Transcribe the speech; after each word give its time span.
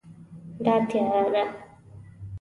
دا 0.63 0.75
تیاره 0.89 1.23
ده 1.33 1.43